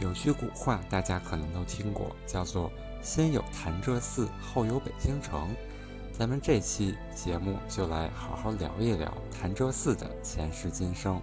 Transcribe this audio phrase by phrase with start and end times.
[0.00, 2.72] 有句古话，大家可能都听过，叫做
[3.02, 5.54] “先有潭柘寺，后有北京城”。
[6.10, 11.20] 咱们这期节目就来好好聊一聊潭柘寺的前世今生。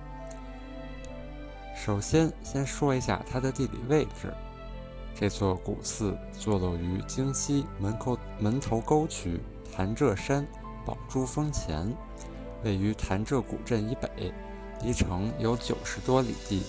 [1.76, 4.32] 首先，先说一下它的地理位置。
[5.16, 9.40] 这座古寺坐落于京西门口门头沟区
[9.76, 10.46] 潭柘山
[10.86, 11.92] 宝珠峰前，
[12.64, 14.32] 位于潭柘古镇以北，
[14.84, 16.62] 离城有九十多里地。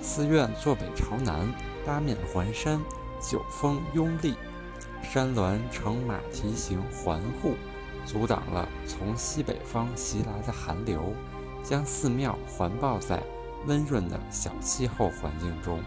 [0.00, 1.52] 寺院坐北朝南，
[1.84, 2.80] 八面环山，
[3.20, 4.34] 九峰拥立，
[5.02, 7.54] 山峦呈马蹄形环护，
[8.06, 11.12] 阻挡了从西北方袭来的寒流，
[11.62, 13.22] 将寺庙环抱在
[13.66, 15.80] 温润的小气候环境中。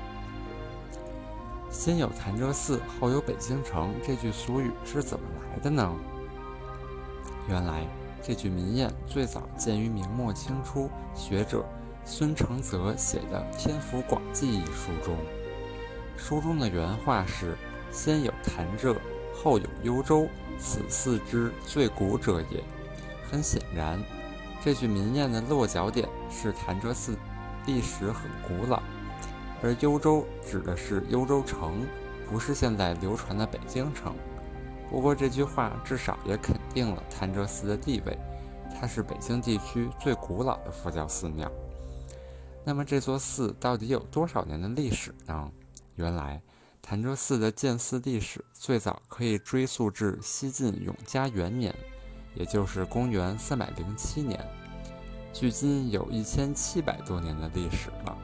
[1.69, 5.89] 先有潭柘寺，后有北京城，这句俗语是怎么来的呢？
[7.47, 7.87] 原来，
[8.21, 11.65] 这句民谚最早见于明末清初学者。
[12.03, 15.15] 孙承泽写的《天府广记》一书中，
[16.17, 17.55] 书中的原话是
[17.91, 18.95] ：“先有潭柘，
[19.33, 20.27] 后有幽州，
[20.59, 22.63] 此四之最古者也。”
[23.31, 24.03] 很显然，
[24.61, 27.15] 这句民谚的落脚点是潭柘寺，
[27.65, 28.81] 历史很古老；
[29.61, 31.85] 而幽州指的是幽州城，
[32.29, 34.13] 不是现在流传的北京城。
[34.89, 38.17] 不过，这句话至少也肯定了潭柘寺的地位，
[38.77, 41.49] 它是北京地区最古老的佛教寺庙。
[42.63, 45.51] 那么这座寺到底有多少年的历史呢？
[45.95, 46.41] 原来，
[46.81, 51.73] 潭柘寺的建寺历史最早可以追溯至西晋永嘉元年，
[52.35, 54.39] 也就是公元三百零七年，
[55.33, 58.17] 距今有一千七百多年的历史了。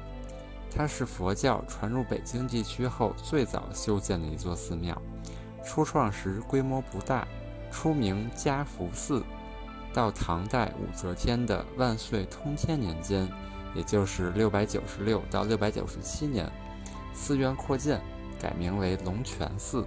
[0.70, 5.02] 它是佛教传入北京地区后最早修建的一座寺庙，
[5.66, 7.28] 初创时规模不大，
[7.72, 9.24] 初名嘉福寺，
[9.92, 13.28] 到唐代武则天的万岁通天年间。
[13.78, 16.52] 也就是六百九十六到六百九十七年，
[17.14, 18.02] 寺院扩建，
[18.42, 19.86] 改名为龙泉寺。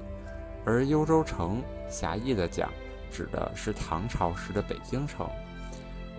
[0.64, 2.70] 而幽州城，狭义的讲，
[3.10, 5.28] 指的是唐朝时的北京城。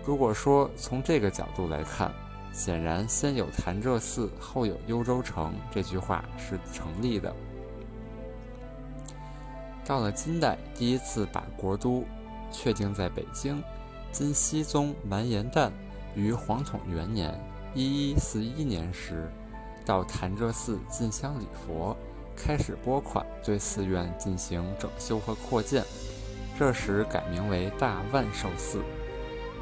[0.04, 2.12] 如果说从这个角度来看，
[2.52, 7.34] 显然先有潭柘寺，后有幽州城，这句话是成立的。
[9.82, 12.04] 到了金代，第一次把国都
[12.50, 13.62] 确定在北京，
[14.10, 15.70] 金熙宗完颜旦
[16.14, 17.32] 于皇统元年。
[17.74, 19.30] 一一四一年时，
[19.84, 21.96] 到潭柘寺进香礼佛，
[22.36, 25.82] 开始拨款对寺院进行整修和扩建。
[26.58, 28.82] 这时改名为大万寿寺。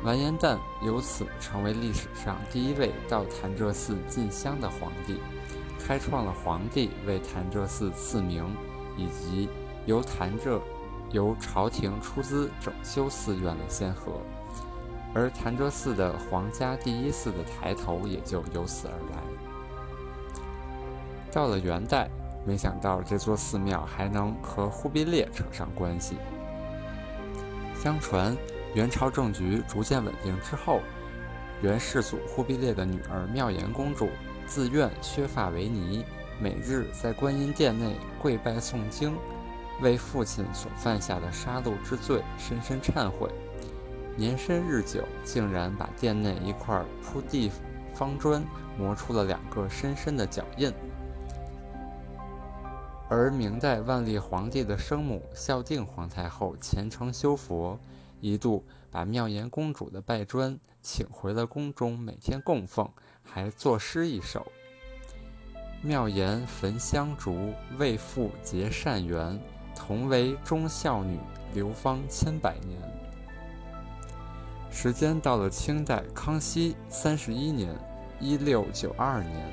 [0.03, 5.21] 完颜旦由此成为历史上第一位到潭柘寺进香的皇帝，
[5.79, 8.45] 开创了皇帝为潭柘寺赐名，
[8.97, 9.49] 以及
[9.87, 10.61] 由潭柘
[11.13, 14.15] 由朝廷出资整修寺院的先河。
[15.15, 19.23] 而潭柘寺的皇家第一寺的抬头也就由此而来。
[21.33, 22.09] 到了元代，
[22.47, 26.17] 没想到这座寺庙还能和忽必烈扯上关系。
[27.75, 28.37] 相传，
[28.75, 30.81] 元朝政局逐渐稳定之后，
[31.63, 34.09] 元世祖忽必烈的女儿妙颜公主
[34.47, 36.05] 自愿削发为尼，
[36.41, 39.17] 每日在观音殿内跪拜诵经，
[39.81, 43.31] 为父亲所犯下的杀戮之罪深深忏悔。
[44.21, 47.51] 年深日久，竟然把殿内一块铺地
[47.95, 48.45] 方砖
[48.77, 50.71] 磨出了两个深深的脚印。
[53.09, 57.81] 而明代万历皇帝的生母孝定皇太后虔诚修佛，
[58.21, 62.87] 一度把妙颜公主的拜砖请回了宫中，每天供奉，
[63.23, 64.47] 还作诗一首
[65.81, 69.41] ：“妙颜焚香烛，为父结善缘，
[69.75, 71.19] 同为忠孝女，
[71.55, 72.79] 流芳千百年。”
[74.71, 77.77] 时间到了清代康熙三十一年
[78.21, 79.53] （一六九二年），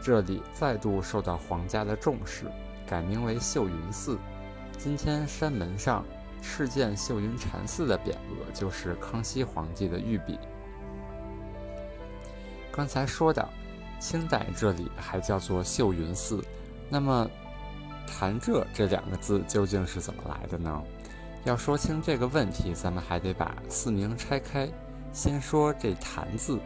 [0.00, 2.46] 这里再度受到皇家的重视，
[2.86, 4.16] 改名为秀云寺。
[4.78, 6.04] 今天山门上
[6.40, 10.38] 敕建秀云禅寺的匾额，就是康熙皇帝的御笔。
[12.70, 13.46] 刚才说的，
[13.98, 16.42] 清代这里还叫做秀云寺，
[16.88, 17.28] 那么
[18.06, 20.82] “潭柘”这两个字究竟是怎么来的呢？
[21.44, 24.68] 要说清这个问题，咱们还得把寺名拆开。
[25.12, 26.58] 先说这“潭”字。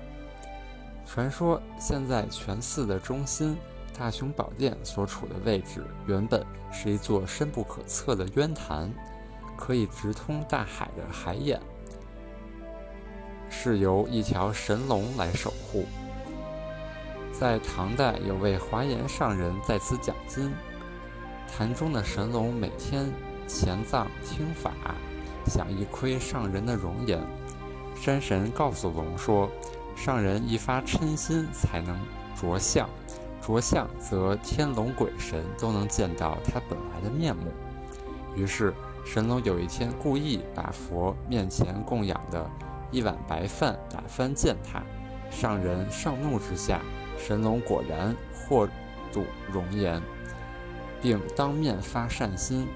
[1.06, 3.56] 传说现在全寺的中心
[3.96, 8.92] 大雄宝殿所处的位置原本是一座深不可测的渊潭，
[9.56, 11.60] 可以直通大海的海眼，
[13.48, 15.86] 是由一条神龙来守护。
[17.32, 20.52] 在唐代，有位华严上人在此讲经，
[21.48, 23.10] 坛中的神龙每天
[23.46, 24.72] 前藏听法，
[25.46, 27.20] 想一窥上人的容颜。
[27.94, 29.50] 山神告诉龙说
[29.96, 31.98] ：“上人一发嗔心才能
[32.34, 32.88] 着相。”
[33.40, 37.44] 着相，则天龙鬼神都能见到他本来的面目。
[38.34, 42.44] 于是，神龙有一天故意把佛面前供养的
[42.90, 44.82] 一碗白饭打翻践踏，
[45.30, 46.80] 上人盛怒之下，
[47.16, 48.66] 神龙果然获
[49.12, 50.02] 睹容颜，
[51.00, 52.66] 并当面发善心，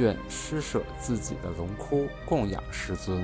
[0.00, 3.22] 愿施舍自己的龙窟供养师尊。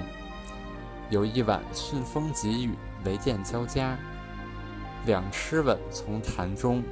[1.09, 3.97] 有一晚旋风急雨，雷电交加。
[5.07, 6.83] 两螭吻从潭中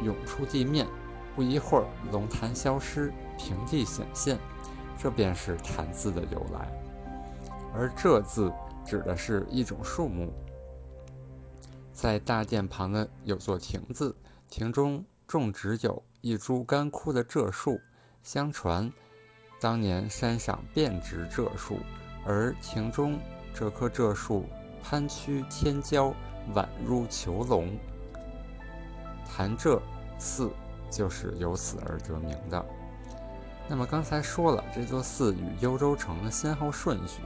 [0.00, 0.86] 涌出地面，
[1.34, 4.38] 不一会儿，龙潭消失，平地显现，
[4.96, 6.70] 这便是“潭”字的由来。
[7.74, 8.52] 而“这”字
[8.86, 10.32] 指的是一种树木，
[11.92, 14.14] 在大殿旁的有座亭子，
[14.48, 17.80] 亭中种植有一株干枯的柘树。
[18.22, 18.88] 相传，
[19.62, 21.78] 当年山上遍植柘树，
[22.26, 23.16] 而亭中
[23.54, 24.44] 这棵柘树
[24.82, 26.12] 攀曲天骄。
[26.56, 27.78] 宛如囚笼，
[29.24, 29.80] 潭柘
[30.18, 30.50] 寺
[30.90, 32.66] 就是由此而得名的。
[33.68, 37.20] 那么刚才说了这座寺与幽州城的先后顺序，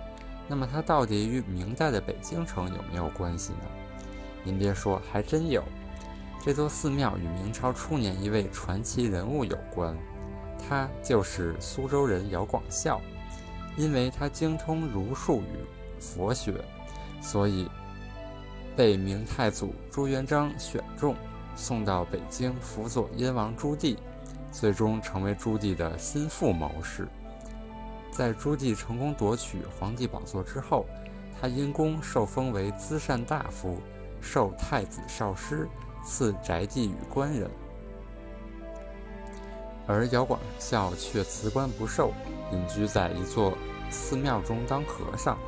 [0.47, 3.59] 那么它到底与明代的北京城有没有关系呢？
[4.45, 5.65] 您别说，还真有。
[6.45, 9.97] 这座寺庙与明朝初年一位传奇人物有关，
[10.59, 13.01] 他就是苏州人姚广孝。
[13.77, 16.55] 因为他精通儒术与佛学，
[17.21, 17.69] 所以。
[18.77, 21.17] 被明太祖朱元璋选中，
[21.55, 23.97] 送到北京辅佐燕王朱棣，
[24.53, 27.09] 最终成为朱棣的心腹谋士。
[28.11, 30.85] 在朱棣成功夺取皇帝宝座之后，
[31.41, 33.79] 他因功受封为资善大夫，
[34.21, 35.67] 授太子少师，
[36.05, 37.51] 赐宅地与官人。
[39.87, 42.13] 而姚广孝却辞官不受，
[42.53, 43.57] 隐居在一座
[43.91, 45.39] 寺庙中当和尚。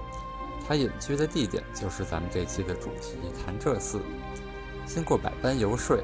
[0.67, 4.01] 他隐居的地点就是咱们这期的主题潭柘寺。
[4.87, 5.99] 经过百般游说，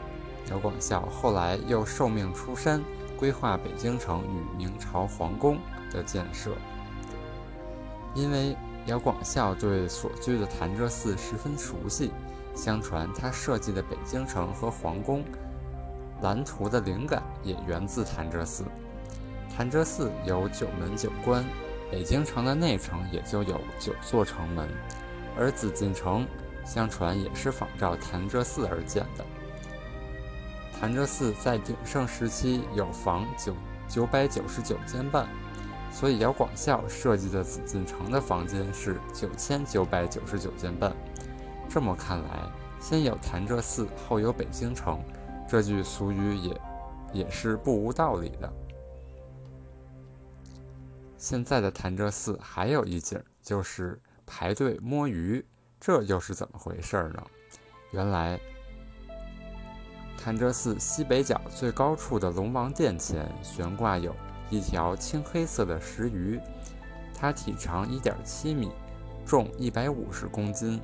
[0.50, 2.82] 姚广孝后来又受命出山，
[3.16, 5.58] 规划北京城与明朝皇宫
[5.90, 6.50] 的建设。
[8.14, 12.10] 因为姚广孝对所居的潭柘寺十分熟悉，
[12.54, 15.24] 相传他设计的北京城和皇宫
[16.22, 18.64] 蓝图的灵感也源自潭柘寺。
[19.54, 21.44] 潭柘寺有九门九关。
[21.90, 24.68] 北京城的内城也就有九座城门，
[25.38, 26.26] 而紫禁城
[26.64, 29.24] 相传也是仿照潭柘寺而建的。
[30.80, 33.54] 潭柘寺在鼎盛时期有房九
[33.86, 35.28] 九百九十九间半，
[35.92, 40.92] 所以姚广孝设计的紫禁城的房间是九千九百九十九间半。
[41.68, 42.40] 这么看来，
[42.80, 45.00] 先有潭柘寺，后有北京城，
[45.46, 46.60] 这句俗语也
[47.12, 48.52] 也是不无道理的。
[51.16, 55.44] 现在的潭柘寺还有一景，就是排队摸鱼，
[55.80, 57.22] 这又是怎么回事呢？
[57.92, 58.38] 原来，
[60.18, 64.14] 潭柘寺西北角最高处的龙王殿前悬挂有
[64.50, 66.40] 一条青黑色的石鱼，
[67.14, 68.70] 它体长一点七米，
[69.24, 70.80] 重一百五十公斤，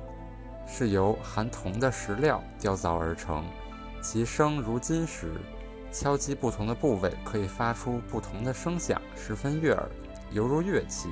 [0.65, 3.43] 是由含铜的石料雕凿而成，
[4.01, 5.31] 其声如金石，
[5.91, 9.87] 敲击不同的部位可以发出不同的声响，十分悦耳。
[10.31, 11.09] 犹如乐器。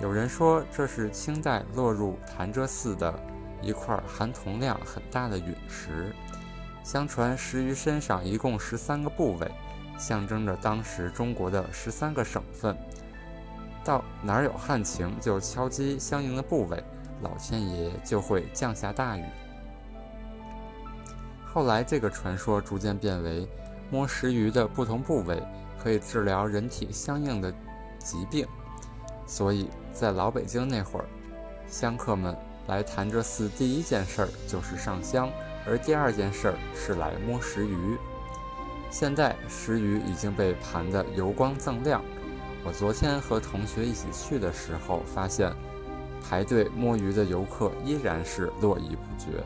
[0.00, 3.18] 有人说这是清代落入潭柘寺的
[3.62, 6.14] 一块含铜量很大的陨石。
[6.84, 9.50] 相传石鱼身上一共十三个部位，
[9.98, 12.76] 象征着当时中国的十三个省份。
[13.82, 16.84] 到哪儿有旱情，就敲击相应的部位，
[17.22, 19.24] 老天爷就会降下大雨。
[21.56, 23.48] 后来这个传说逐渐变为
[23.90, 25.42] 摸石鱼的不同部位
[25.82, 27.50] 可以治疗人体相应的。
[27.98, 28.46] 疾病，
[29.26, 31.06] 所以在老北京那会儿，
[31.66, 32.36] 香客们
[32.68, 35.30] 来潭柘寺第一件事儿就是上香，
[35.66, 37.96] 而第二件事儿是来摸石鱼。
[38.90, 42.04] 现在石鱼已经被盘得油光锃亮。
[42.64, 45.50] 我昨天和同学一起去的时候，发现
[46.22, 49.42] 排队摸鱼的游客依然是络绎不绝。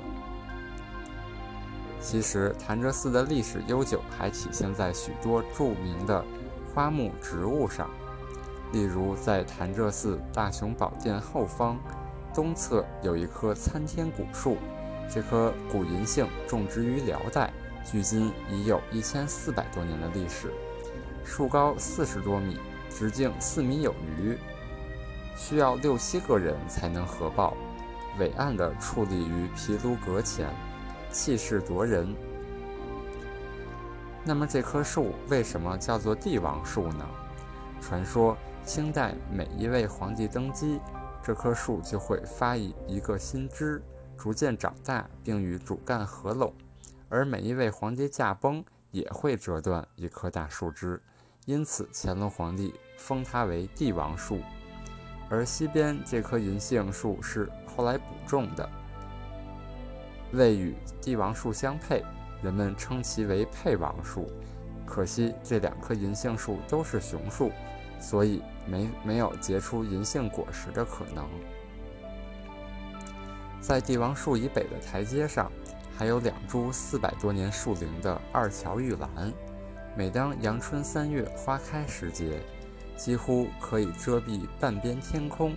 [2.01, 6.25] 其实潭柘寺的历史悠久，还体现在许多著名的
[6.75, 7.91] 花木植物上。
[8.73, 11.79] 例如，在潭柘寺大雄宝殿后方
[12.33, 14.57] 东侧有一棵参天古树，
[15.13, 17.53] 这棵古银杏种植于辽代，
[17.85, 20.53] 距今已有一千四百多年的历史，
[21.25, 24.39] 树高四十多米，直径四米有余，
[25.37, 27.57] 需要六七个人才能合抱，
[28.21, 30.49] 伟岸地矗立于毗卢阁前，
[31.11, 32.15] 气势夺人。
[34.25, 37.07] 那么这棵树为什么叫做帝王树呢？
[37.81, 40.79] 传说清代每一位皇帝登基，
[41.23, 43.83] 这棵树就会发一一个新枝，
[44.19, 46.53] 逐渐长大，并与主干合拢；
[47.09, 51.01] 而每一位皇帝驾崩，也会折断一棵大树枝，
[51.47, 54.41] 因此乾隆皇帝封它为帝王树。
[55.31, 58.69] 而西边这棵银杏树是后来补种的，
[60.33, 62.03] 为与帝王树相配。
[62.43, 64.27] 人们称其为配王树，
[64.87, 67.53] 可惜这两棵银杏树都是雄树，
[68.01, 71.29] 所以没没有结出银杏果实的可能。
[73.61, 75.53] 在帝王树以北的台阶上，
[75.95, 79.31] 还有两株四百多年树龄的二乔玉兰，
[79.95, 82.41] 每当阳春三月花开时节，
[82.97, 85.55] 几乎可以遮蔽半边天空，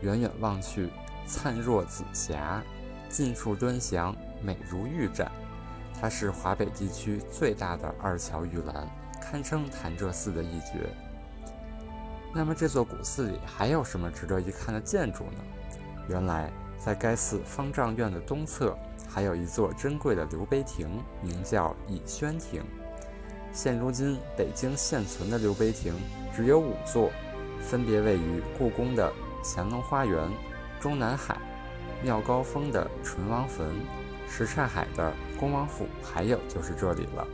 [0.00, 0.90] 远远望去，
[1.28, 2.60] 灿若紫霞；
[3.14, 5.30] 近处端详，美如玉盏。
[6.00, 8.88] 它是华北地区最大的二乔玉兰，
[9.22, 10.92] 堪称潭柘寺的一绝。
[12.34, 15.38] 那么这座古寺里还有什么值得一看的建筑呢？
[16.08, 18.76] 原来在该寺方丈院的东侧，
[19.08, 22.64] 还有一座珍贵的留碑亭，名叫倚轩亭。
[23.52, 25.94] 现如今北京现存的留碑亭
[26.34, 27.12] 只有五座，
[27.60, 29.12] 分别位于故宫的
[29.44, 30.28] 乾隆花园、
[30.80, 31.38] 中南海、
[32.02, 33.66] 妙高峰的淳王坟。
[34.26, 37.26] 什刹海的恭王府，还有就是这里了。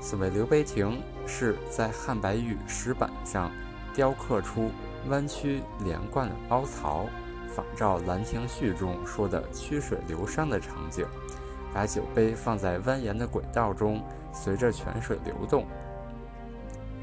[0.00, 3.52] 所谓留碑亭，是在汉白玉石板上
[3.94, 4.70] 雕刻出
[5.08, 7.06] 弯曲连贯的凹槽，
[7.54, 11.06] 仿照《兰亭序》中说的“曲水流觞”的场景，
[11.72, 15.66] 把酒杯放在蜿蜒的轨道中，随着泉水流动。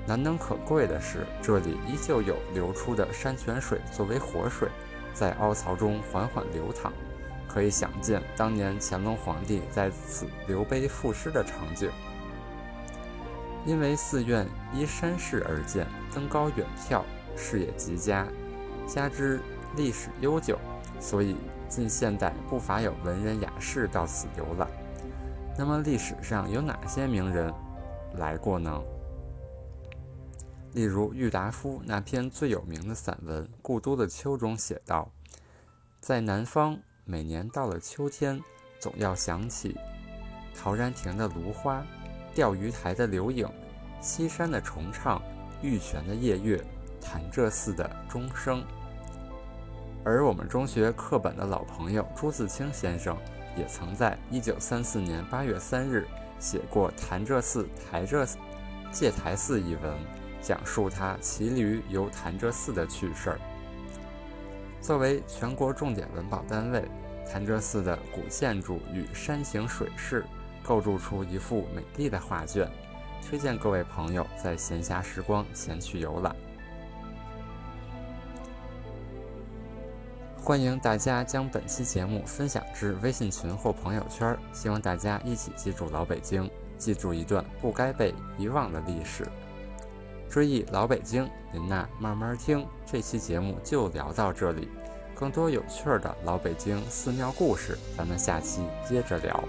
[0.06, 4.68] 难能可贵的是，这里依旧有流出的山泉水作为活水，
[5.14, 6.92] 在凹槽中缓缓流淌。
[7.48, 11.92] 可以想见，当年乾隆皇帝在此留碑赋诗的场景。
[13.66, 17.02] 因为寺院依山势而建，登高远眺，
[17.36, 18.26] 视野极佳，
[18.88, 19.40] 加之
[19.76, 20.58] 历史悠久，
[21.00, 21.36] 所以
[21.68, 24.68] 近现代不乏有文人雅士到此游览。
[25.58, 27.54] 那么历史上有哪些名人
[28.16, 28.82] 来过呢？
[30.74, 35.12] 例如郁达夫那篇最有名的散文《故都的秋》中写道
[36.00, 38.40] ：“在南方。”每年到了秋天，
[38.80, 39.76] 总要想起
[40.56, 41.84] 陶然亭的芦花、
[42.34, 43.50] 钓鱼台的柳影、
[44.00, 45.22] 西山的重唱、
[45.62, 46.64] 玉泉的夜月、
[47.02, 48.64] 潭柘寺的钟声。
[50.06, 53.18] 而我们中学课本的老朋友朱自清先生，
[53.58, 56.08] 也曾在1934年8月3日
[56.40, 58.26] 写过《潭柘寺台柘
[58.92, 59.98] 戒台寺》一文，
[60.42, 63.40] 讲述他骑驴游潭柘寺的趣事儿。
[64.82, 66.84] 作为全国重点文保单位。
[67.32, 70.26] 潭柘寺的古建筑与山形水势，
[70.64, 72.70] 构筑出一幅美丽的画卷，
[73.26, 76.36] 推荐各位朋友在闲暇时光前去游览。
[80.44, 89.26] 欢迎大家将本期节目分享至微信群或朋友圈，希望大家一起记住老北京，记住一段不该被遗忘的历史。
[90.32, 92.66] 追忆老北京，您呐慢慢听。
[92.86, 94.70] 这期节目就聊到这里。
[95.14, 99.44] 更多有趣儿的老北京寺庙故事，咱们下期接着聊。